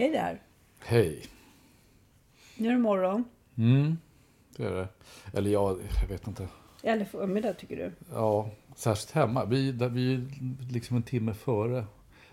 [0.00, 0.42] Hej där.
[0.78, 1.22] Hej.
[2.56, 3.24] Nu är det morgon.
[3.58, 3.98] Mm,
[4.56, 4.88] det är det.
[5.32, 6.48] Eller ja, jag vet inte.
[6.82, 7.92] Eller förmiddag tycker du?
[8.12, 9.44] Ja, särskilt hemma.
[9.44, 10.26] Vi, där vi är
[10.72, 11.84] liksom en timme före.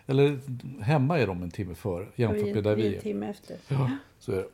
[0.06, 0.40] Eller
[0.82, 2.90] hemma är de en timme före jämfört med där vi är.
[2.90, 3.58] Vi är en timme efter.
[3.68, 4.46] Ja, så är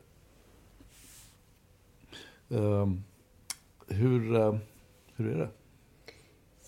[2.48, 2.56] det.
[2.56, 3.04] Um,
[3.88, 4.56] hur, uh,
[5.16, 5.48] hur är det?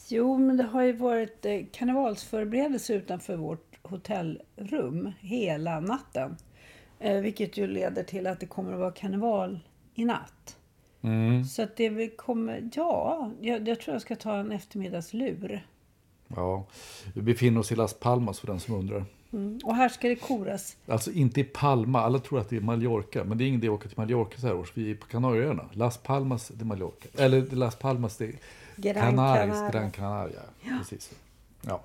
[0.09, 6.37] Jo, men det har ju varit eh, karnevalsförberedelse utanför vårt hotellrum hela natten.
[6.99, 9.61] Eh, vilket ju leder till att det kommer att vara karneval
[9.95, 10.57] i natt.
[11.03, 11.45] Mm.
[11.45, 15.67] Så att det vi kommer, ja, jag, jag tror jag ska ta en eftermiddagslur.
[16.29, 16.67] Ja,
[17.15, 19.05] vi befinner oss i Las Palmas för den som undrar.
[19.33, 19.59] Mm.
[19.65, 20.77] Och här ska det koras.
[20.87, 23.25] Alltså inte i Palma, alla tror att det är Mallorca.
[23.25, 24.73] Men det är ingen idé att åka till Mallorca så här års.
[24.75, 25.65] Vi är på Kanarieöarna.
[25.73, 27.09] Las Palmas, är Mallorca.
[27.23, 28.33] Eller Las Palmas, är
[28.77, 29.73] Gran Canaris.
[29.73, 30.41] Gran Canaria.
[30.63, 30.79] Ja.
[30.79, 31.11] Precis.
[31.63, 31.83] Ja.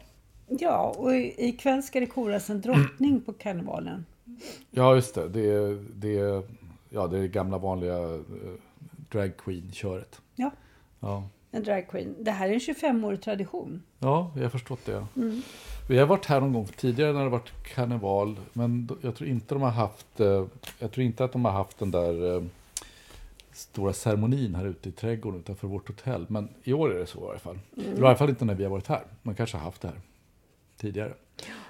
[0.60, 4.06] Ja, och i- ikväll ska det koras en drottning på karnevalen.
[4.72, 5.30] ja, just det.
[5.30, 6.44] Det är det,
[6.90, 8.22] ja, det är det gamla vanliga uh,
[9.12, 10.22] drag queen-köret.
[10.36, 10.52] Ja,
[11.00, 11.24] Ja.
[11.52, 12.16] en dragqueen.
[12.20, 13.82] Det här är en 25-årig tradition.
[14.00, 15.06] ja, jag har förstått det.
[15.16, 15.42] Mm.
[15.90, 18.40] Vi har varit här någon gång tidigare när det varit karneval.
[18.54, 20.46] Men jag tror inte de har haft, eh,
[20.80, 22.44] jag tror inte att de har haft den där eh,
[23.54, 26.26] stora ceremonin här ute i trädgården utanför vårt hotell.
[26.30, 27.60] Men i år är det så i alla fall.
[27.78, 28.04] Mm.
[28.04, 29.04] I alla fall inte när vi har varit här.
[29.22, 29.98] Man kanske har haft det här
[30.82, 31.14] tidigare.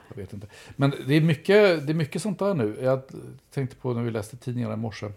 [0.09, 0.47] Jag vet inte.
[0.75, 2.77] Men det är mycket, det är mycket sånt där nu.
[2.81, 3.01] Jag
[3.53, 5.07] tänkte på när vi läste tidningarna i morse.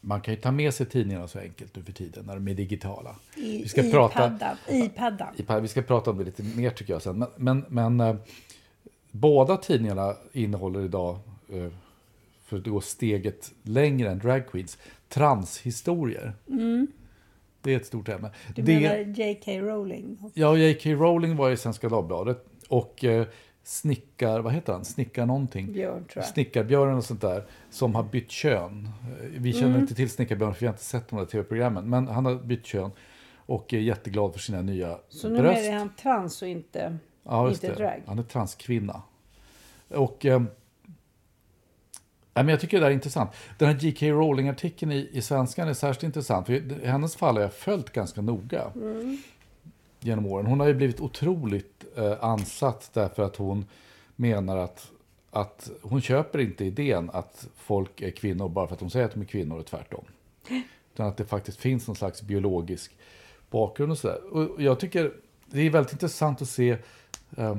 [0.00, 2.54] Man kan ju ta med sig tidningarna så enkelt nu för tiden när de är
[2.54, 3.16] digitala.
[3.36, 4.56] I, Vi ska i prata- paddan.
[4.68, 5.34] I paddan.
[5.58, 7.18] i Vi ska prata om det lite mer tycker jag sen.
[7.18, 8.16] Men, men, men eh,
[9.10, 11.18] båda tidningarna innehåller idag,
[11.52, 11.68] eh,
[12.44, 16.32] för att gå steget längre än drag queens, transhistorier.
[17.62, 18.28] Det är ett stort ämne.
[18.28, 18.32] Mm.
[18.54, 19.52] Du det, menar J.K.
[19.60, 20.18] Rowling?
[20.34, 20.90] Ja, J.K.
[20.90, 23.26] Rowling var i Svenska Dagbladet och eh,
[23.62, 25.72] snickar, vad heter han, snickar någonting.
[25.72, 26.24] Björn, tror jag.
[26.24, 28.88] Snickarbjörnen och sånt där, som har bytt kön.
[29.22, 29.80] Eh, Vi känner Mm.
[29.80, 31.90] inte till Snickarbjörn för vi har inte sett de där tv-programmen.
[31.90, 32.90] Men han har bytt kön
[33.36, 35.66] och är jätteglad för sina nya Så nu bröst.
[35.68, 38.02] är han trans och inte, Ja, inte drag.
[38.06, 39.02] Han är transkvinna.
[39.88, 40.26] Och...
[40.26, 40.48] Eh, nej,
[42.44, 43.30] men jag tycker det där är intressant.
[43.58, 44.06] Den här J.K.
[44.06, 46.46] Rowling-artikeln i, i Svenskan är särskilt intressant.
[46.46, 49.18] För i hennes fall har jag följt ganska noga Mm
[50.00, 50.46] genom åren.
[50.46, 53.64] Hon har ju blivit otroligt eh, ansatt därför att hon
[54.16, 54.90] menar att,
[55.30, 59.12] att hon köper inte idén att folk är kvinnor bara för att de säger att
[59.12, 60.04] de är kvinnor och tvärtom.
[60.94, 62.96] Utan att det faktiskt finns någon slags biologisk
[63.50, 64.34] bakgrund och sådär.
[64.34, 65.12] Och jag tycker
[65.46, 66.76] det är väldigt intressant att se
[67.36, 67.56] eh,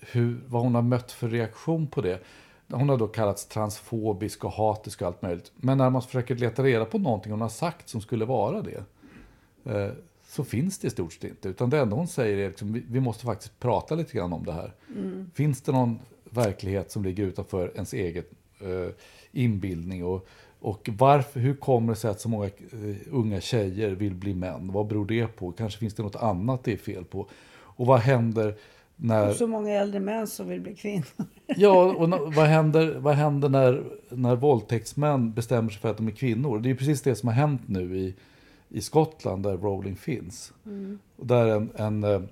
[0.00, 2.20] hur, vad hon har mött för reaktion på det.
[2.68, 5.52] Hon har då kallats transfobisk och hatisk och allt möjligt.
[5.56, 8.84] Men när man försöker leta reda på någonting hon har sagt som skulle vara det.
[9.64, 9.92] Eh,
[10.30, 11.48] så finns det i stort sett inte.
[11.48, 14.52] Utan det enda hon säger är liksom, vi, måste faktiskt prata lite grann om det
[14.52, 14.72] här.
[15.34, 18.30] Finns det någon verklighet som ligger utanför ens eget
[18.60, 18.88] eh,
[19.32, 20.04] inbildning?
[20.04, 20.28] Och,
[20.60, 24.72] och varför, hur kommer det sig att så många eh, unga tjejer vill bli män?
[24.72, 25.52] Vad beror det på?
[25.52, 27.28] Kanske finns det något annat det är fel på?
[27.52, 28.54] Och vad händer
[28.96, 31.04] när, Och så många äldre män som vill bli kvinnor.
[31.46, 36.12] Ja, och vad händer, vad händer när, när våldtäktsmän bestämmer sig för att de är
[36.12, 36.58] kvinnor?
[36.58, 38.14] Det är ju precis det som har hänt nu i,
[38.70, 40.52] i Skottland där Rowling finns.
[41.16, 42.22] Och där en, en, eh,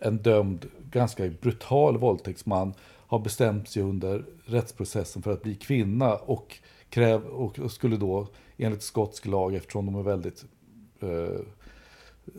[0.00, 2.74] en dömd, ganska brutal våldtäktsman
[3.06, 6.58] har bestämt sig under rättsprocessen för att bli kvinna och,
[6.90, 10.44] kräv, och, skulle då enligt skotsk lag, eftersom de är väldigt
[11.00, 11.40] eh,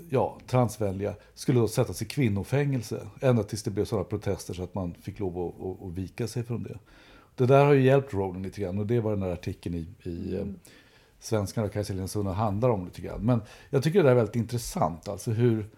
[0.09, 3.07] ja, transvänliga, skulle då sättas i kvinnofängelse.
[3.21, 6.27] Ända tills det blev sådana protester så att man fick lov att, att, att vika
[6.27, 6.79] sig från det.
[7.35, 10.09] Det där har ju hjälpt Rowling lite grann och det var den där artikeln i,
[10.09, 10.55] i mm.
[11.25, 13.21] Svenskarna och Kajsa Lindström handlar om lite grann.
[13.21, 15.69] Men jag tycker det där är väldigt intressant, alltså hur...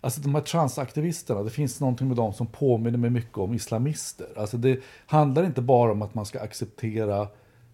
[0.00, 4.26] Alltså de här transaktivisterna, det finns någonting med dem som påminner mig mycket om islamister.
[4.36, 7.28] Alltså det handlar inte bara om att man ska acceptera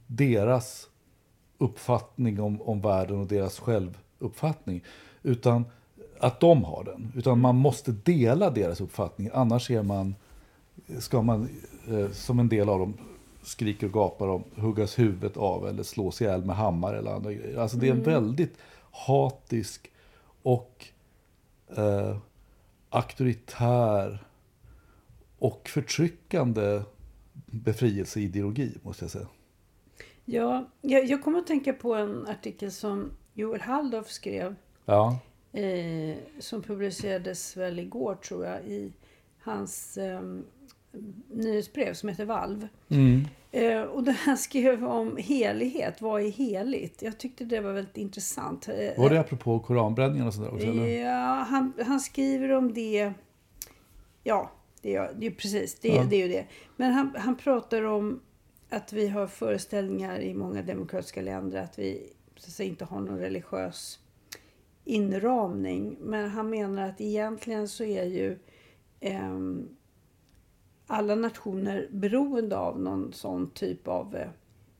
[0.06, 0.88] deras
[1.58, 4.84] uppfattning om, om världen och deras självuppfattning.
[5.22, 5.64] Utan
[6.20, 7.12] att de har den.
[7.16, 9.30] Utan man måste dela deras uppfattning.
[9.34, 10.14] Annars är man,
[10.98, 11.48] ska man
[11.88, 12.94] eh, som en del av dem
[13.46, 17.58] skriker och gapar om huggas huvudet av eller slås ihjäl med hammare eller andra grejer.
[17.58, 18.58] Alltså det är en väldigt
[18.90, 19.90] hatisk
[20.42, 20.86] och
[21.76, 22.16] eh,
[22.88, 24.26] auktoritär
[25.38, 26.82] och förtryckande
[27.46, 29.28] befrielseideologi måste jag säga.
[30.24, 34.54] Ja, jag, jag kommer att tänka på en artikel som Joel Halldorf skrev.
[34.84, 35.18] Ja.
[35.52, 38.92] Eh, som publicerades väl igår tror jag i
[39.40, 40.20] hans eh,
[41.30, 42.68] nyhetsbrev som heter Valv.
[42.88, 43.24] Mm.
[43.52, 46.00] Eh, och där han skrev om helighet.
[46.00, 47.02] Vad är heligt?
[47.02, 48.68] Jag tyckte det var väldigt intressant.
[48.68, 50.66] Eh, Var det apropå koranbränningen och sådär också?
[50.66, 50.86] Eller?
[50.86, 53.12] Ja, han, han skriver om det.
[54.24, 54.50] Ja,
[54.82, 55.74] det är, det är precis.
[55.80, 56.04] Det, Ja.
[56.10, 56.46] det är ju det.
[56.76, 58.20] Men han, han pratar om
[58.70, 63.00] att vi har föreställningar i många demokratiska länder att vi så att säga, inte har
[63.00, 63.98] någon religiös
[64.84, 65.96] inramning.
[66.00, 68.38] Men han menar att egentligen så är ju
[69.00, 69.68] ehm,
[70.86, 74.28] alla nationer beroende av någon sån typ av eh,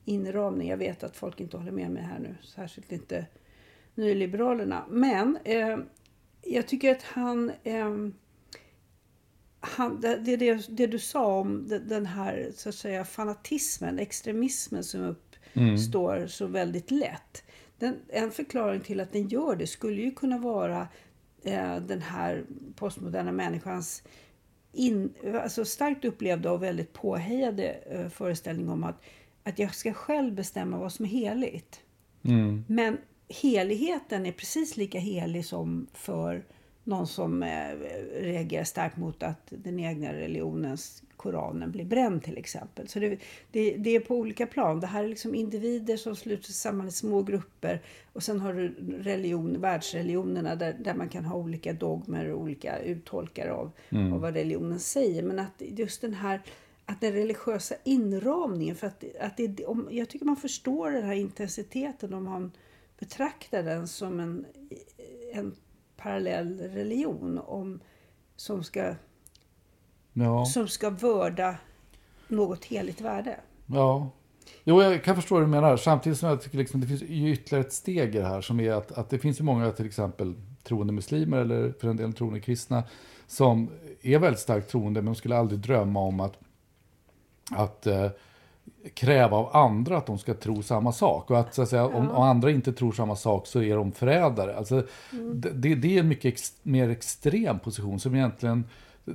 [0.05, 0.69] inramning.
[0.69, 3.25] Jag vet att folk inte håller med mig här nu, särskilt inte
[3.95, 4.85] nyliberalerna.
[4.89, 5.77] Men eh,
[6.41, 7.89] jag tycker att han, eh,
[9.59, 14.83] han det, det, det du sa om de- den här så att säga fanatismen, extremismen
[14.83, 15.15] som
[15.73, 17.43] uppstår så väldigt lätt.
[17.79, 20.87] Den, en förklaring till att den gör det skulle ju kunna vara
[21.43, 22.45] eh, den här
[22.75, 24.03] postmoderna människans
[24.77, 25.13] in,
[25.43, 29.01] alltså starkt upplevda och väldigt påhejade eh, föreställning om att,
[29.43, 31.81] att jag ska själv bestämma vad som är heligt.
[32.23, 32.63] Mm.
[32.67, 32.97] Men
[33.27, 36.43] heligheten är precis lika helig som för
[36.83, 37.75] någon som eh,
[38.13, 42.87] reagerar starkt mot att den egna religionens Koranen blir bränd till exempel.
[42.87, 43.19] Så det,
[43.51, 44.79] det, det är på olika plan.
[44.79, 47.81] Det här är liksom individer som sluter sig samman i små grupper
[48.13, 52.79] och sen har du religion, världsreligionerna där, där man kan ha olika dogmer och olika
[52.79, 53.71] uttolkare av,
[54.13, 55.23] av vad religionen säger.
[55.23, 56.41] Men att just den här
[56.89, 61.13] att den religiösa inramningen, för att, att det, om, jag tycker man förstår den här
[61.13, 62.51] intensiteten om man
[62.99, 64.45] betraktar den som en,
[65.33, 65.55] en
[65.97, 67.79] parallell religion om,
[68.35, 68.95] som, ska,
[70.23, 70.45] Ja.
[70.45, 71.55] som ska vörda
[72.27, 73.39] något heligt värde.
[73.65, 74.09] Ja.
[74.63, 75.77] Jo, jag kan förstå vad du menar.
[75.77, 78.59] Samtidigt som jag tycker liksom, det finns ju ytterligare ett steg i det här som
[78.59, 80.33] är att, att det finns ju många till exempel
[80.63, 82.83] troende muslimer eller för en del troende kristna
[83.27, 83.69] som
[84.01, 86.37] är väldigt starkt troende men de skulle aldrig drömma om att,
[87.51, 88.09] att eh,
[88.93, 91.31] kräva av andra att de ska tro samma sak.
[91.31, 93.91] Och att, så att säga, om, om andra inte tror samma sak så är de
[93.91, 94.57] förrädare.
[94.57, 94.83] Alltså,
[95.33, 98.63] det, det är en mycket ex, mer extrem position som egentligen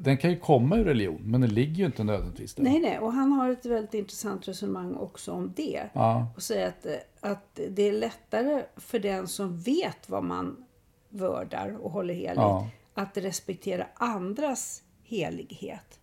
[0.00, 2.62] den kan ju komma ur religion, men den ligger ju inte nödvändigtvis där.
[2.62, 5.82] Nej, nej, och han har ett väldigt intressant resonemang också om det.
[5.92, 6.26] Ja.
[6.36, 6.86] Och säger att,
[7.20, 10.64] att det är lättare för den som vet vad man
[11.08, 12.68] vördar och håller heligt Ja.
[12.94, 15.98] att respektera andras helighet.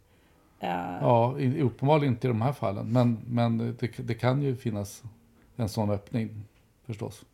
[0.60, 0.70] Eh,
[1.02, 2.92] Ja, uppenbarligen inte i de här fallen.
[2.92, 5.04] Men, men det, det kan ju finnas
[5.56, 6.30] en sån öppning
[6.86, 7.26] förstås.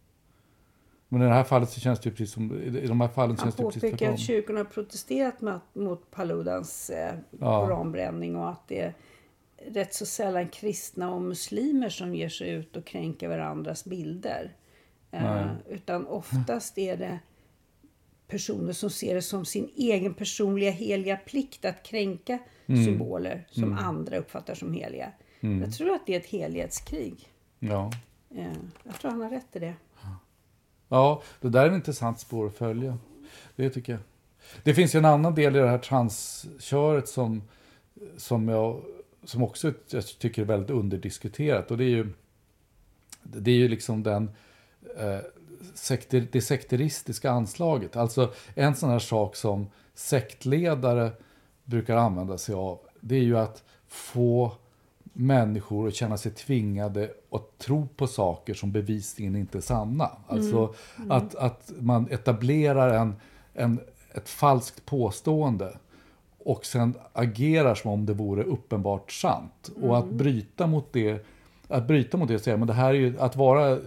[1.10, 3.52] Men i det här fallet så känns det precis som, i de här fallen Han
[3.52, 5.36] påpekar att kyrkorna har protesterat
[5.74, 7.66] mot, Paludans eh, Ja.
[7.68, 8.94] koranbränning och att det är
[9.68, 14.54] rätt så sällan kristna och muslimer som ger sig ut och kränker varandras bilder.
[15.12, 17.20] Eh, utan oftast är det
[18.28, 22.86] personer som ser det som sin egen personliga heliga plikt att kränka Mm.
[22.86, 25.12] symboler som andra uppfattar som heliga.
[25.40, 27.30] Jag tror att det är ett helhetskrig.
[27.60, 27.92] Ja.
[28.36, 29.74] Eh, jag tror han har rätt i det
[30.90, 32.98] ja, det där är en intressant spår att följa.
[33.56, 34.02] Det tycker jag.
[34.64, 37.42] Det finns ju en annan del i det här transköret som,
[38.18, 38.82] som, jag,
[39.24, 41.72] som också jag tycker är väldigt underdiskuterat.
[41.72, 42.10] Och det är ju,
[43.24, 44.30] det är ju liksom den,
[44.98, 45.20] eh,
[45.74, 47.96] sekter, det sekteristiska anslaget.
[47.96, 51.12] Alltså en sån här sak som sektledare
[51.64, 54.52] brukar använda sig av, det är ju att få
[55.18, 60.12] människor att känna sig tvingade att tro på saker som bevisligen inte är sanna.
[60.28, 60.74] Alltså
[61.10, 63.16] Att, att man etablerar en,
[63.54, 63.80] en,
[64.14, 65.78] ett falskt påstående
[66.40, 69.72] och sen agerar som om det vore uppenbart sant.
[69.82, 71.26] Och att bryta mot det
[71.68, 73.78] att bryta mot det och säga, men det här är ju att vara eh,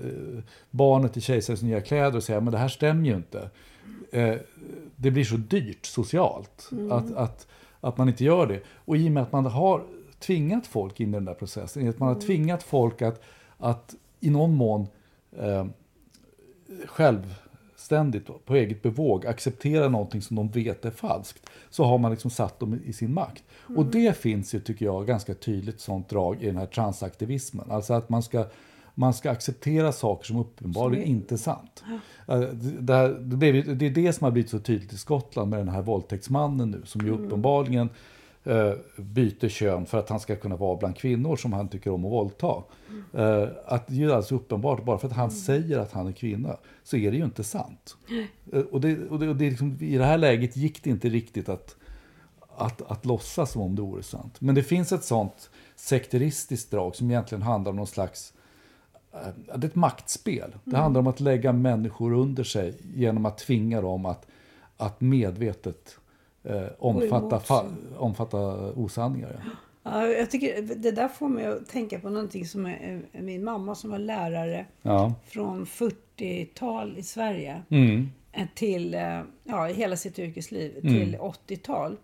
[0.70, 3.50] barnet i kejsarens nya kläder och säga, men det här stämmer ju inte.
[4.10, 4.34] Eh,
[4.96, 7.46] det blir så dyrt socialt att, att,
[7.80, 8.60] att man inte gör det.
[8.66, 9.82] Och i och med att man har
[10.18, 13.22] tvingat folk in i den där processen, i att man har tvingat folk att,
[13.58, 14.86] att i någon mån
[15.38, 15.66] eh,
[16.86, 22.30] självständigt på eget bevåg acceptera någonting som de vet är falskt, så har man liksom
[22.30, 23.42] satt dem i sin makt.
[23.76, 27.70] Och det finns ju, tycker jag, ganska tydligt sånt drag i den här transaktivismen.
[27.70, 28.46] Alltså att man ska,
[28.94, 31.84] man ska acceptera saker som uppenbarligen inte är sant.
[32.28, 32.40] Eh,
[32.80, 35.50] Det, här, det, blev, ju- det är det som har blivit så tydligt i Skottland
[35.50, 37.92] med den här våldtäktsmannen nu, som ju uppenbarligen eh,
[38.96, 42.10] byter kön för att han ska kunna vara bland kvinnor som han tycker om att
[42.10, 42.62] våldta.
[43.12, 46.12] Eh, att det är ju alltså uppenbart, bara för att han säger att han är
[46.12, 47.96] kvinna, så är det ju inte sant.
[48.52, 51.08] Eh, och det, och det, och det liksom, I det här läget gick det inte
[51.08, 51.76] riktigt att,
[52.56, 54.40] att, att låtsas som om det vore sant.
[54.40, 58.32] Men det finns ett sånt sekteristiskt drag som egentligen handlar om någon slags
[59.12, 59.18] eh,
[59.56, 60.56] det är ett maktspel.
[60.64, 64.26] Det handlar om att lägga människor under sig genom att tvinga dem att,
[64.76, 65.98] att medvetet
[66.44, 67.68] eh, omfatta, emot fa, sig.
[67.98, 68.38] omfatta
[68.72, 69.40] osanningar.
[69.44, 69.50] Ja.
[69.82, 73.44] Ja, jag tycker det där får mig att tänka på någonting som är, är min
[73.44, 75.14] mamma som var lärare Ja.
[75.26, 78.08] från 40-tal i Sverige Mm.
[78.32, 81.96] eh, till, eh, ja, hela sitt yrkesliv, till 80-tal.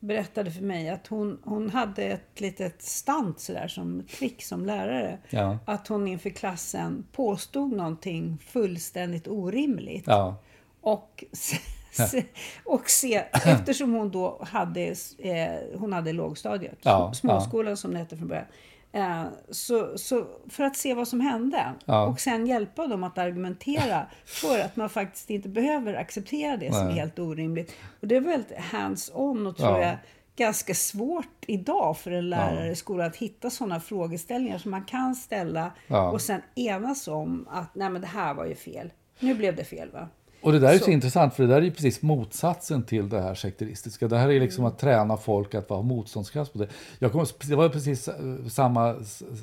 [0.00, 5.18] Berättade för mig att hon, hon hade ett litet stant sådär som trick som lärare.
[5.30, 5.58] Ja.
[5.64, 10.04] Att hon inför klassen påstod någonting fullständigt orimligt.
[10.06, 10.36] Ja.
[10.80, 11.62] Och, se, se,
[12.64, 18.16] och se, eftersom hon då hade, eh, hon hade lågstadiet, Ja, småskolan som det hette
[18.16, 18.46] från början.
[18.92, 22.06] Eh, så, så för att se vad som hände Ja.
[22.06, 26.80] och sen hjälpa dem att argumentera för att man faktiskt inte behöver acceptera det som
[26.80, 26.94] är Nej.
[26.94, 27.72] helt orimligt.
[28.00, 29.86] Och det är väldigt hands-on och tror Ja.
[29.86, 29.96] jag
[30.36, 35.14] ganska svårt idag för en lärare i skolan att hitta sådana frågeställningar som man kan
[35.14, 36.10] ställa Ja.
[36.10, 38.92] och sen enas om att nej men det här var ju fel.
[39.18, 40.08] Nu blev det fel va?
[40.42, 40.84] Och det där är så.
[40.84, 40.90] Så.
[40.90, 44.08] intressant, för det där är ju precis motsatsen till det här sekteristiska.
[44.08, 46.68] Det här är liksom att träna folk att vara motståndskraft på det.
[46.98, 48.14] Jag kommer, det var precis eh,
[48.48, 48.94] samma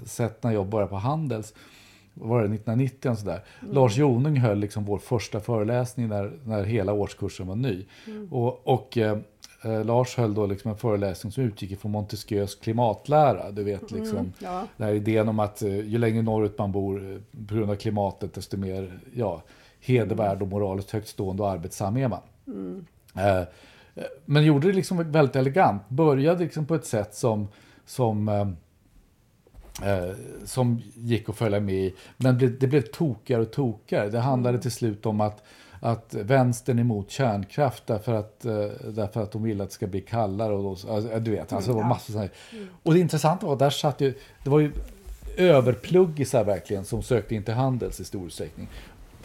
[0.05, 1.53] sätt när jag började på Handels.
[2.13, 3.43] Var det, 1990 och sådär.
[3.71, 7.85] Lars Jonung höll liksom vår första föreläsning när, när hela årskursen var ny.
[8.31, 9.17] Och, och eh,
[9.63, 13.51] eh, Lars höll då liksom en föreläsning som utgick ifrån Montesquieus klimatlära.
[13.51, 14.67] Du vet liksom ja.
[14.77, 18.33] den här idén om att eh, ju längre norrut man bor på grund av klimatet
[18.33, 19.43] desto mer ja,
[19.89, 22.21] hedervärd och moraliskt högtstående och arbetsam är man.
[23.15, 25.89] Eh, eh, men gjorde det liksom väldigt elegant.
[25.89, 27.47] Började liksom på ett sätt som,
[27.85, 28.47] som, eh,
[29.89, 30.15] eh,
[30.45, 31.93] som gick att följa med i.
[32.17, 34.09] Men det, blev tokigare och tokigare.
[34.09, 35.43] Det handlade till slut om att,
[35.79, 39.87] att vänstern är emot kärnkraft därför att, eh, därför att de vill att det ska
[39.87, 40.53] bli kallare.
[40.53, 42.67] Och då, alltså, du vet, alltså, det var massor sådana här.
[42.83, 44.13] Och det intressanta var att där satt ju,
[44.43, 44.71] det var ju
[45.37, 48.67] överpluggisar verkligen som sökte in till Handels i stor utsträckning.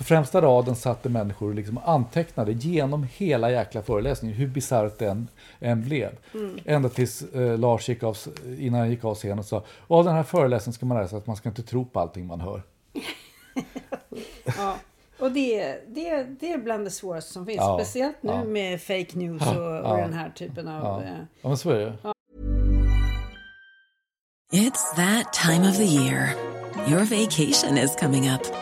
[0.03, 4.99] På främsta raden satt det människor och liksom antecknade genom hela jäkla föreläsningen, hur bisarrt
[4.99, 5.29] den
[5.61, 6.11] än blev.
[6.65, 8.17] Ända tills eh, Lars gick av,
[8.59, 11.09] innan han gick av scenen och sa, och av den här föreläsningen ska man lära
[11.09, 12.63] sig att man ska inte tro på allting man hör.
[14.45, 14.77] Ja.
[15.19, 17.57] Och det, det, det är bland det svåraste som finns.
[17.57, 18.45] Ja, Speciellt nu ja.
[18.45, 19.97] med fake news och, och Ja.
[19.97, 20.83] den här typen av...
[20.85, 21.97] Ja, eh, ja men så är det.
[24.53, 26.35] It's that time of the year.
[26.89, 28.62] Your vacation is coming up.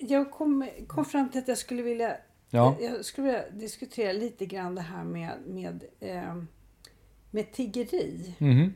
[0.00, 2.16] Jag kom, kom fram till att jag skulle vilja,
[2.50, 2.76] Ja.
[2.80, 6.42] jag skulle vilja diskutera lite grann det här med, med eh,
[7.30, 8.34] med tiggeri.
[8.38, 8.74] Mhm.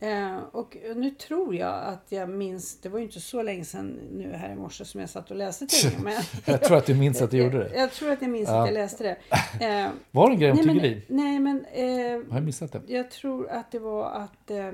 [0.00, 3.98] Eh, och nu tror jag att jag minns, det var ju inte så länge sedan
[4.12, 6.04] nu här i morse som jag satt och läste tidningen.
[6.04, 7.68] Men Jag tror att du minns att du gjorde det.
[7.70, 8.60] Jag, jag tror att jag minns Ja.
[8.62, 9.16] att jag läste det.
[9.66, 11.02] Eh, Var det en grej om nej, men, tiggeri?
[11.08, 12.80] nej men eh, Har jag missat det?
[12.86, 14.72] jag tror att det var att eh,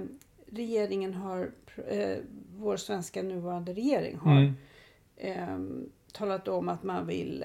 [0.52, 1.50] regeringen har,
[1.88, 2.16] eh,
[2.56, 4.52] vår svenska nuvarande regering har Mm.
[5.18, 5.58] Eh,
[6.12, 7.42] talat om att man vill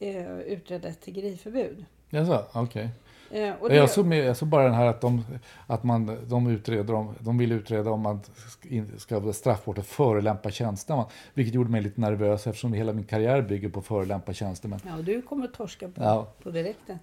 [0.00, 1.84] eh, eh, utreda ett tiggeriförbud.
[2.10, 2.88] Jaså, okej.
[3.30, 5.24] Eh, och det- Jag, såg med, jag såg bara den här att de,
[5.66, 8.20] att man, de, utreder om, de vill utreda om man
[8.98, 11.06] ska, straffbart att förolämpa tjänsteman.
[11.34, 14.80] Vilket gjorde mig lite nervös eftersom hela min karriär bygger på att förolämpa tjänstemän.
[14.86, 16.32] Ja, och du kommer att torska på, Ja.
[16.42, 16.98] på direkten.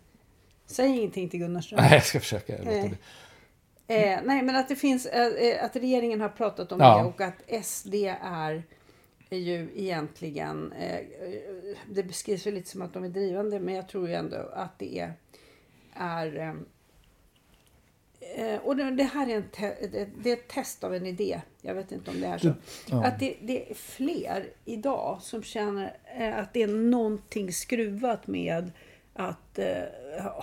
[0.65, 1.79] Säg ingenting till Gunnar Ström.
[1.81, 2.87] Nej, jag ska försöka Nej.
[2.89, 2.97] bli.
[3.97, 6.97] Eh, nej, men att det finns, eh, eh, att regeringen har pratat om Ja.
[6.97, 8.63] det och att SD är,
[9.29, 10.99] är ju egentligen, eh,
[11.89, 14.79] det beskrivs väl lite som att de är drivande, men jag tror ju ändå att
[14.79, 15.13] det är,
[15.93, 16.55] är eh,
[18.53, 19.87] eh, och det, här är, en te,
[20.23, 21.41] det, är ett test av en idé.
[21.61, 22.53] Jag vet inte om det är så.
[22.89, 23.05] Ja.
[23.05, 28.71] Att det, det är fler idag som känner eh, att det är någonting skruvat med
[29.13, 29.83] att eh,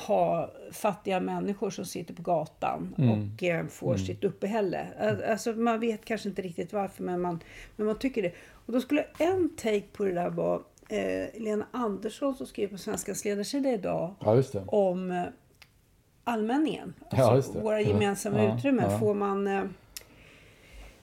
[0.07, 3.11] ha fattiga människor som sitter på gatan Mm.
[3.37, 4.87] och eh, får sitt uppehälle.
[5.01, 7.41] Al- Alltså, man vet kanske inte riktigt varför, men man,
[7.77, 8.33] men man tycker det.
[8.67, 12.79] Och då skulle en take på det där vara eh, Lena Andersson som skriver på
[12.79, 15.23] Svenskans ledarsida idag Ja, om eh,
[16.25, 16.95] allmänningen.
[17.11, 17.61] Ja, Alltså det.
[17.61, 17.89] våra Ja.
[17.89, 18.91] gemensamma Ja, utrymmen.
[18.91, 18.99] ja.
[18.99, 19.63] Får man, eh,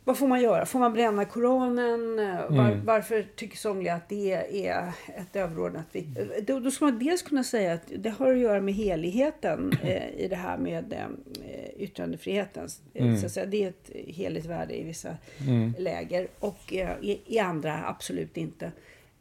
[0.04, 0.66] vad får man göra?
[0.66, 2.20] Får man bränna Koranen?
[2.20, 2.86] Eh, Var, Mm.
[2.86, 4.32] Varför tycker somliga att det
[4.68, 6.18] är ett överordnat vikt?
[6.20, 9.72] Eh, Då, då ska man dels kunna säga att det har att göra med heligheten
[9.84, 12.68] eh, i det här med eh, yttrandefriheten.
[12.94, 13.18] Eh, Mm.
[13.18, 15.18] Så att säga, det är ett heligt värde i vissa
[15.48, 15.74] Mm.
[15.78, 18.72] läger och eh, i, i andra absolut inte.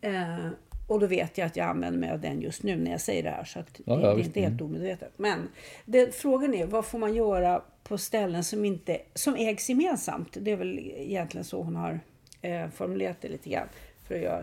[0.01, 0.47] Eh,
[0.93, 3.23] och då vet jag att jag använder mig av den just nu när jag säger
[3.23, 3.45] det här.
[3.45, 5.13] Så att Ja, det, ja, det är inte helt omedvetet.
[5.17, 5.49] Men
[5.85, 10.37] det, frågan är vad får man göra på ställen som, inte, som ägs gemensamt?
[10.41, 12.01] Det är väl egentligen så hon har
[12.43, 13.69] eh, formulerat det lite grann.
[14.09, 14.43] För att göra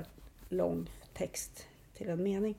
[0.50, 2.56] lång text till en mening.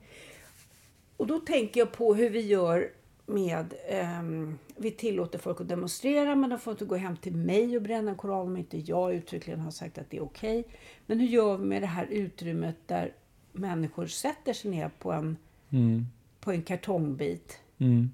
[1.17, 2.89] Och då tänker jag på hur vi gör
[3.25, 3.73] med...
[3.89, 7.81] ehm, vi tillåter folk att demonstrera men de får inte gå hem till mig och
[7.81, 10.63] bränna en koran om inte jag uttryckligen har sagt att det är okej.
[11.05, 13.13] Men hur gör vi med det här utrymmet där
[13.53, 15.37] människor sätter sig ner på en,
[15.69, 16.05] Mm.
[16.39, 18.11] på en kartongbit Mm.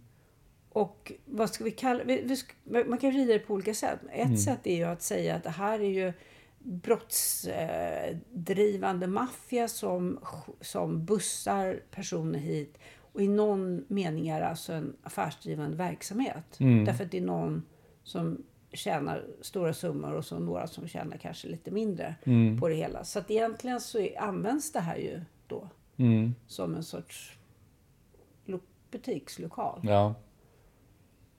[0.69, 3.99] och vad ska vi kalla vi, vi, Man kan vrida det på olika sätt.
[4.11, 4.37] Ett Mm.
[4.37, 6.13] sätt är ju att säga att det här är ju
[6.59, 10.19] brottsdrivande maffia som,
[10.61, 12.77] som bussar personer hit.
[13.13, 16.59] Och i någon mening är det alltså en affärsdrivande verksamhet.
[16.59, 16.85] Mm.
[16.85, 17.63] Därför att det är någon
[18.03, 22.59] som tjänar stora summor och så några som tjänar kanske lite mindre Mm.
[22.59, 23.03] på det hela.
[23.03, 26.35] Så att egentligen så är, används det här ju då Mm.
[26.47, 27.37] som en sorts
[28.45, 28.59] lo-
[28.91, 29.79] butikslokal.
[29.83, 30.13] Ja.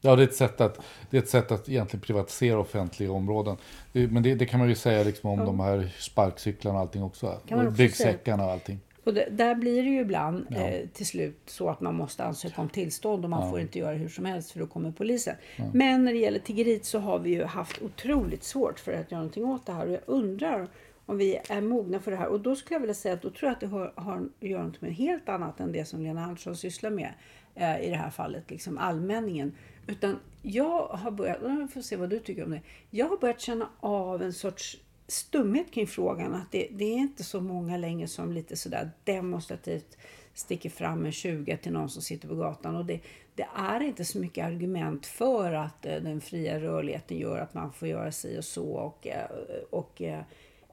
[0.01, 3.57] Ja, det är, ett sätt att, det är ett sätt att egentligen privatisera offentliga områden.
[3.93, 5.45] Det, men det, det kan man ju säga liksom om Ja.
[5.45, 7.41] de här sparkcyklarna och allting också
[7.77, 8.81] byggsäckarna och allting.
[9.09, 10.57] Och det, där blir det ju ibland Ja.
[10.57, 13.51] eh, till slut så att man måste ansöka om tillstånd och man Ja.
[13.51, 15.35] får inte göra hur som helst för då kommer polisen.
[15.73, 19.21] Men när det gäller tiggeriet så har vi ju haft otroligt svårt för att göra
[19.21, 20.68] någonting åt det här och jag undrar
[21.07, 22.27] om vi är mogna för det här.
[22.29, 24.49] Och då skulle jag vilja säga att då tror jag att det har, har att
[24.49, 27.12] göra med helt annat än det som Lena Andersson sysslar med
[27.55, 29.53] eh, i det här fallet, liksom allmänningen.
[29.87, 32.61] Utan jag har börjat, jag får se vad du tycker om det.
[32.90, 34.77] Jag har börjat känna av en sorts
[35.09, 36.35] stumhet kring frågan.
[36.35, 39.99] Att det, det är inte så många längre som lite sådär demonstrativt
[40.35, 42.77] sticker fram en 20 till någon som sitter på gatan.
[42.77, 43.01] Och det,
[43.35, 47.73] det är inte så mycket argument för att eh, den fria rörligheten gör att man
[47.73, 48.66] får göra si och så.
[48.73, 49.27] Och, eh,
[49.71, 50.23] och, eh,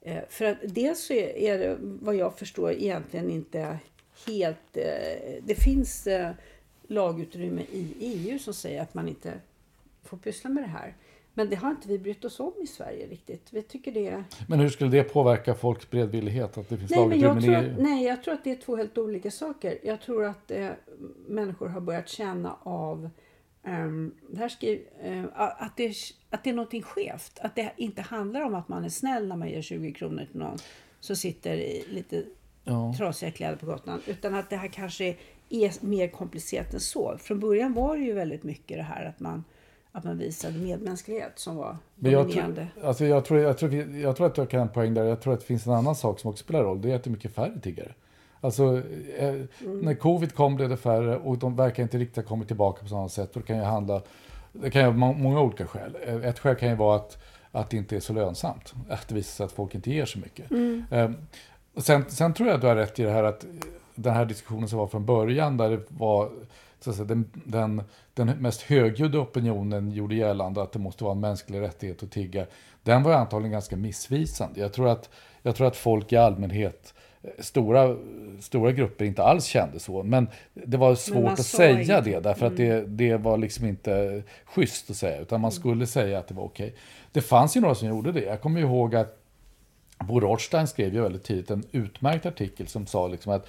[0.01, 3.79] eh, för att dels så är är det vad jag förstår egentligen inte
[4.27, 4.77] helt...
[4.77, 6.31] eh, Det finns eh,
[6.87, 9.33] lagutrymme i EU som säger att man inte
[10.03, 10.95] får pyssla med det här.
[11.37, 13.47] Men det har inte vi brytt oss om i Sverige riktigt.
[13.51, 14.23] Vi tycker det är...
[14.47, 16.57] Men hur skulle det påverka folks beredvillighet?
[16.57, 18.75] Att det finns Nej, men jag tror, att, nej, jag tror att det är två
[18.75, 19.77] helt olika saker.
[19.83, 20.69] Jag tror att eh,
[21.27, 23.09] människor har börjat känna av
[23.63, 25.93] ehm, det här skriv, eh, att, det,
[26.29, 27.39] att det är någonting skevt.
[27.41, 30.39] Att det inte handlar om att man är snäll när man ger 20 kronor till
[30.39, 30.57] någon
[30.99, 32.23] som sitter i lite
[32.65, 32.93] Ja.
[32.97, 34.01] trasiga kläder på gatan.
[34.07, 35.15] Utan att det här kanske
[35.49, 37.17] är mer komplicerat än så.
[37.19, 39.43] Från början var det ju väldigt mycket det här att man,
[39.97, 42.67] att man visade medmänsklighet som var Men jag, dominerande.
[42.75, 45.03] tror, alltså jag, tror, jag, tror, jag tror att jag kan ha en poäng där.
[45.03, 46.81] Jag tror att det finns en annan sak som också spelar roll.
[46.81, 47.91] Det är att det är mycket färre tiggare.
[48.41, 48.81] Alltså,
[49.17, 49.47] eh, Mm.
[49.81, 52.89] när covid kom blev det färre och de verkar inte riktigt ha kommit tillbaka på
[52.89, 53.35] samma sätt.
[53.35, 54.01] Och det kan ju handla,
[54.53, 55.97] det kan ju ha må- många olika skäl.
[56.07, 57.17] Eh, Ett skäl kan ju vara att,
[57.51, 58.73] att det inte är så lönsamt.
[58.89, 60.51] Att det visar sig att folk inte ger så mycket.
[60.91, 61.11] Eh,
[61.75, 63.45] och sen, sen tror jag att du har rätt i det här att
[63.95, 66.29] den här diskussionen som var från början där det var
[66.85, 67.81] så att säga, den, den,
[68.13, 72.45] den mest högljudda opinionen gjorde gällande att det måste vara en mänsklig rättighet att tigga.
[72.83, 74.59] Den var antagligen ganska missvisande.
[74.59, 75.09] Jag tror att,
[75.41, 76.93] jag tror att folk i allmänhet
[77.39, 77.95] stora,
[78.39, 80.03] stora grupper inte alls kände så.
[80.03, 82.01] Men det var svårt att säga inte.
[82.01, 85.21] det därför att det, det var liksom inte schysst att säga.
[85.21, 86.75] Utan man skulle säga att det var okej.
[87.11, 88.21] Det fanns ju några som gjorde det.
[88.21, 89.21] Jag kommer ihåg att
[89.99, 93.47] Bo Rothstein skrev ju väldigt tidigt en utmärkt artikel som sa liksom att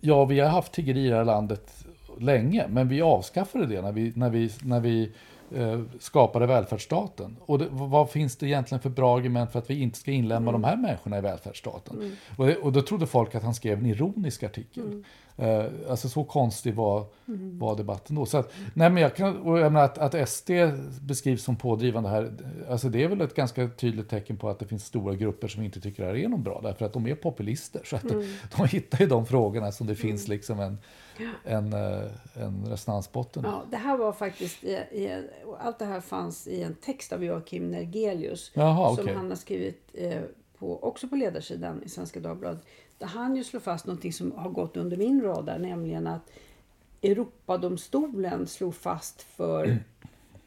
[0.00, 1.86] ja, vi har haft tiggeri i det här landet
[2.20, 5.12] länge, men vi avskaffade det när vi, när vi, när vi
[5.54, 7.36] eh, skapade välfärdsstaten.
[7.40, 10.50] Och det, vad finns det egentligen för bra argument för att vi inte ska inlämna
[10.50, 10.62] mm.
[10.62, 11.96] de här människorna i välfärdsstaten?
[11.96, 12.12] Mm.
[12.36, 14.82] Och, det, och då trodde folk att han skrev en ironisk artikel.
[14.82, 15.04] Mm.
[15.40, 17.58] Eh, alltså så konstig var, mm.
[17.58, 18.26] var debatten då.
[18.26, 20.50] Så att, nej men jag kan, och jag menar att, att SD
[21.00, 22.32] beskrivs som pådrivande här,
[22.70, 25.62] alltså det är väl ett ganska tydligt tecken på att det finns stora grupper som
[25.62, 27.80] inte tycker det här är något bra, därför att de är populister.
[27.84, 28.26] Så att mm.
[28.56, 30.36] de hittar ju de frågorna som det finns mm.
[30.36, 30.78] liksom en,
[31.44, 33.42] en, eh, en resonansbotten.
[33.44, 35.28] Ja, det här var faktiskt, i, i,
[35.58, 39.90] allt det här fanns i en text av Joakim Nergelius Jaha, som han har skrivit
[39.94, 40.22] eh,
[40.58, 42.66] på, också på ledarsidan i Svenska Dagbladet.
[42.98, 46.30] Där han ju slår fast någonting som har gått under min radar, nämligen att
[47.02, 49.78] Europadomstolen slog fast för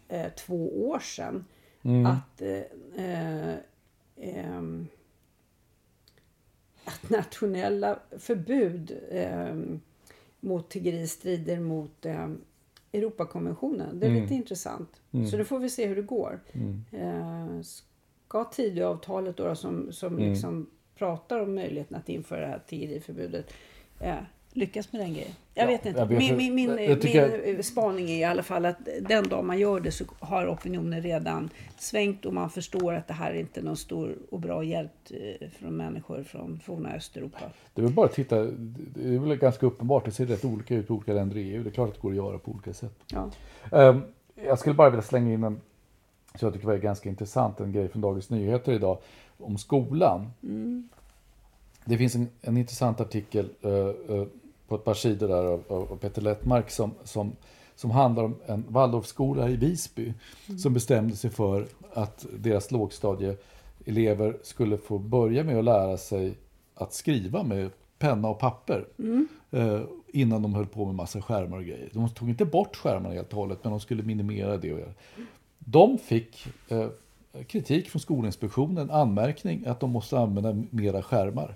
[0.08, 1.46] eh, två år sedan
[1.82, 2.06] mm.
[2.06, 3.52] att, eh,
[4.16, 4.62] eh,
[6.86, 8.98] att nationella förbud
[10.42, 12.30] mot tiggeri strider mot eh,
[12.94, 14.00] Europakonventionen.
[14.00, 14.22] Det är mm.
[14.22, 15.02] lite intressant.
[15.12, 15.28] Mm.
[15.28, 16.40] Så då får vi se hur det går.
[16.52, 16.84] Mm.
[16.92, 20.30] Eh, ska Tidöavtalet då, som, som mm.
[20.30, 23.54] liksom pratar om möjligheten att införa det här tiggeriförbudet
[24.00, 24.16] eh,
[24.54, 25.32] lyckas med den grejen.
[25.54, 26.00] Jag ja, vet inte.
[26.00, 27.66] Jag vet, min, min, min, min jag...
[27.66, 31.50] spaning är i alla fall att den dag man gör det så har opinionen redan
[31.78, 35.50] svängt och man förstår att det här är inte någon stor och bra hjälp eh,
[35.50, 37.40] från människor från forna Östeuropa.
[37.74, 38.44] Det är väl bara att titta,
[38.96, 41.64] det är väl ganska uppenbart, det ser rätt olika ut på olika länder i EU.
[41.64, 43.00] Det är klart att det går att göra på olika sätt.
[43.12, 43.30] Ja.
[43.72, 44.04] Um,
[44.46, 45.62] jag skulle bara vilja slänga in en,
[46.36, 48.98] så jag tycker var ganska intressant, en grej från Dagens Nyheter idag
[49.38, 50.32] om skolan.
[50.44, 50.90] Mm.
[51.86, 53.72] Det finns en, en intressant artikel uh,
[54.10, 54.28] uh,
[54.72, 57.36] på ett par sidor där av, av Peter Lettmark som, som,
[57.76, 60.14] som handlar om en Waldorfskola i Visby
[60.48, 60.60] mm.
[60.60, 66.34] som bestämde sig för att deras lågstadieelever skulle få börja med att lära sig
[66.76, 69.28] att skriva med penna och papper mm.
[69.52, 71.90] eh, innan de höll på med massa skärmar och grejer.
[71.94, 74.74] De tog inte bort skärmarna helt och hållet, men de skulle minimera det.
[74.74, 74.94] Och göra.
[75.60, 76.88] De fick eh,
[77.48, 81.56] kritik från Skolinspektionen, anmärkning att de måste använda mera skärmar.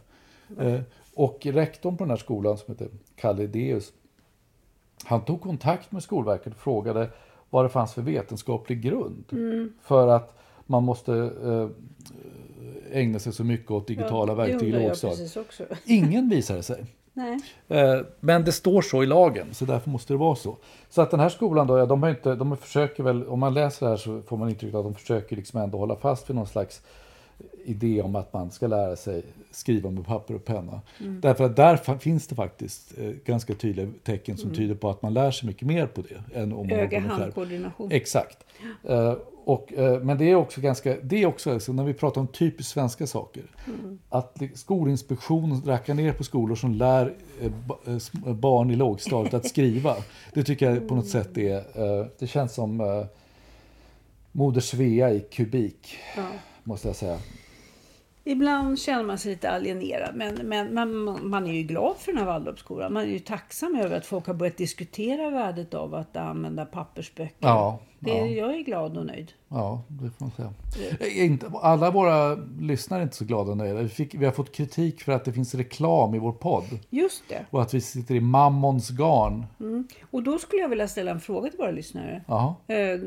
[0.49, 0.73] Mm.
[0.73, 0.81] Eh,
[1.15, 3.93] och rektorn på den här skolan som heter Kalle Deus,
[5.03, 7.09] han tog kontakt med Skolverket och frågade
[7.49, 9.73] vad det fanns för vetenskaplig grund mm.
[9.81, 11.69] för att man måste eh,
[12.99, 15.37] ägna sig så mycket åt digitala ja, verktyg i lågstadiet.
[15.85, 16.85] Ingen visade sig.
[17.13, 17.39] Nej.
[17.67, 20.57] Eh, men det står så i lagen, så därför måste det vara så.
[20.89, 23.53] Så att den här skolan då, ja, de, har inte, de försöker väl, om man
[23.53, 26.35] läser det här så får man intrycket att de försöker liksom ändå hålla fast vid
[26.35, 26.81] någon slags
[27.65, 29.23] idé om att man ska lära sig
[29.55, 30.81] skriva med papper och penna.
[30.99, 31.21] Mm.
[31.21, 34.57] Därför att där finns det faktiskt eh, ganska tydliga tecken som mm.
[34.57, 36.39] tyder på att man lär sig mycket mer på det.
[36.39, 37.91] Än om Öga-handkoordination.
[37.91, 38.37] Exakt.
[38.89, 39.13] Uh,
[39.45, 42.27] och, uh, men det är också ganska, det är också alltså, när vi pratar om
[42.27, 43.43] typiskt svenska saker.
[43.67, 43.99] Mm.
[44.09, 47.13] Att Skolinspektionen rackar ner på skolor som lär
[48.33, 49.95] barn i lågstadiet att skriva.
[50.33, 51.63] Det tycker jag på något sätt är,
[52.19, 53.05] det känns som
[54.31, 55.97] Moder Svea i kubik.
[56.15, 56.23] Ja.
[56.67, 57.17] Måste jag säga.
[58.27, 62.19] Ibland känner man sig lite alienerad, men, men man, man är ju glad för den
[62.19, 62.93] här Waldorfskolan.
[62.93, 67.35] Man är ju tacksam över att folk har börjat diskutera värdet av att använda pappersböcker.
[67.39, 68.25] Ja, det, ja.
[68.25, 69.31] Jag är glad och nöjd.
[69.47, 70.53] Ja, det får man säga.
[71.61, 73.81] Alla våra lyssnare är inte så glada och nöjda.
[73.81, 76.79] Vi, fick, vi har fått kritik för att det finns reklam i vår podd.
[76.89, 77.45] Just det.
[77.49, 79.45] Och att vi sitter i mammons garn.
[79.59, 79.87] Mm.
[80.11, 82.21] Och då skulle jag vilja ställa en fråga till våra lyssnare.
[82.67, 82.99] Eh,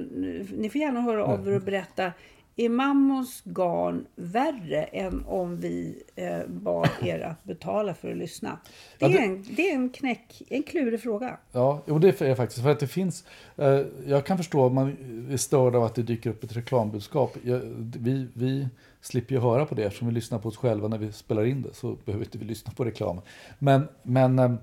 [0.58, 2.12] ni får gärna höra av er och berätta
[2.58, 8.58] är mammons garn värre än om vi eh, bad er att betala för att lyssna?
[8.98, 11.38] Det är, ja, det, en, det är en, knäck, en klurig fråga.
[11.52, 13.24] Ja, och det är faktiskt för att det finns.
[13.56, 14.96] Eh, jag kan förstå att man
[15.30, 17.36] är störd av att det dyker upp ett reklambudskap.
[17.42, 17.60] Jag,
[17.98, 18.68] vi, vi
[19.00, 21.62] slipper ju höra på det eftersom vi lyssnar på oss själva när vi spelar in
[21.62, 21.74] det.
[21.74, 23.22] Så behöver inte vi lyssna på reklamen.
[23.58, 24.54] Men, men eh,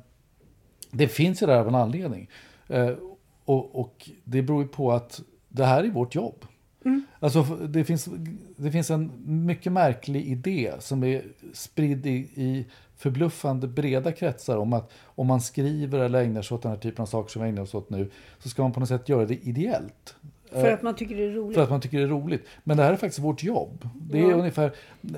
[0.92, 2.30] det finns ju där av en anledning.
[2.68, 2.92] Eh,
[3.46, 6.46] och, och det beror ju på att det här är vårt jobb.
[6.86, 7.04] Mm.
[7.20, 8.10] Alltså, det, finns,
[8.56, 9.12] det finns en
[9.46, 12.66] mycket märklig idé som är spridd i, i
[12.98, 17.02] förbluffande breda kretsar om att om man skriver eller ägnar sig åt den här typen
[17.02, 19.26] av saker som vi ägnar oss åt nu så ska man på något sätt göra
[19.26, 20.16] det ideellt.
[20.52, 21.56] För att man tycker det är roligt?
[21.56, 22.46] För att man tycker det är roligt.
[22.64, 23.90] Men det här är faktiskt vårt jobb.
[23.94, 24.36] Det är ja.
[24.36, 24.72] ungefär,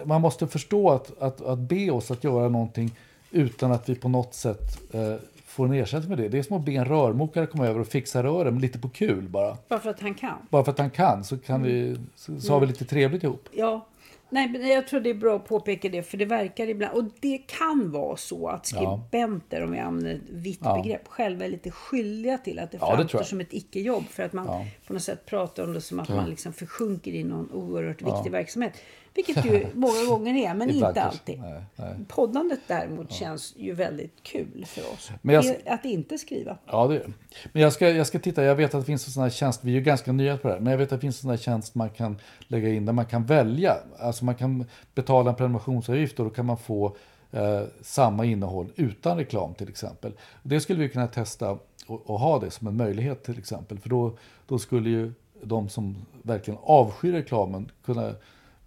[0.05, 2.91] man måste förstå att, att, att be oss att göra någonting
[3.31, 5.15] utan att vi på något sätt eh,
[5.57, 6.29] får en ersättning för det.
[6.29, 9.29] Det är som att be en rörmokare komma över och fixa rören, lite på kul
[9.29, 9.57] bara.
[9.67, 10.37] Bara för att han kan.
[10.49, 13.49] Bara för att han kan så, kan vi, så, så har vi lite trevligt ihop.
[13.51, 13.85] Ja.
[14.29, 16.97] Nej, men jag tror det är bra att påpeka det, för det verkar ibland...
[16.97, 19.01] Och det kan vara så att Ja.
[19.09, 20.81] skribenter, om vi använder ett vitt Ja.
[20.81, 23.27] begrepp, själva är lite skyldiga till att det Ja, det framstår jag.
[23.27, 24.03] som ett icke-jobb.
[24.09, 24.65] För att man Ja.
[24.87, 26.15] på något sätt pratar om det som att Ja.
[26.15, 28.15] man liksom försjunker i någon oerhört Ja.
[28.15, 28.73] viktig verksamhet.
[29.13, 31.01] Vilket ju många gånger är, men inte kanske.
[31.01, 31.39] alltid.
[31.39, 31.95] Nej, nej.
[32.07, 35.11] Poddandet däremot känns ju väldigt kul för oss.
[35.21, 36.57] Jag- Det- Att inte skriva.
[36.65, 37.13] Ja, det är det.
[37.53, 39.63] Men jag ska, jag ska titta, jag vet att det finns en sån här tjänst,
[39.63, 41.21] vi är ju ganska nya på det här, men jag vet att det finns en
[41.21, 43.77] sån här tjänst man kan lägga in där man kan välja.
[43.99, 46.95] Alltså man kan betala en prenumerationsavgift och då kan man få
[47.31, 50.11] eh, samma innehåll utan reklam till exempel.
[50.43, 51.51] Det skulle vi kunna testa
[51.87, 53.79] och, och ha det som en möjlighet till exempel.
[53.79, 58.13] För då, då skulle ju de som verkligen avskyr reklamen kunna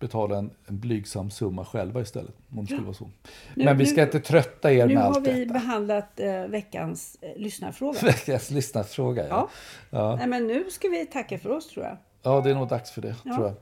[0.01, 2.35] betala en, en blygsam summa själva istället.
[2.57, 3.11] Om det vara så.
[3.55, 5.53] Nu- Men vi ska nu- inte trötta er Nu med har allt vi detta.
[5.53, 7.99] behandlat eh, veckans eh, lyssnarfråga.
[8.03, 9.49] Veckans lyssnarfråga, ja.
[9.91, 10.17] ja.
[10.17, 11.97] Nej, men nu ska vi tacka för oss tror jag.
[12.23, 13.35] Ja, det är nog dags för det, Ja.
[13.35, 13.55] tror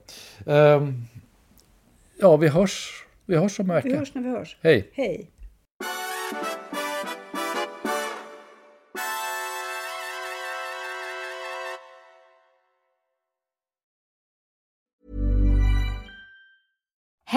[0.45, 0.75] jag.
[0.75, 1.03] Ehm,
[2.19, 3.87] ja, vi hörs, vi hörs om en vecka.
[3.89, 4.57] Vi hörs när vi hörs.
[4.61, 4.89] Hej.
[4.93, 5.29] Hej.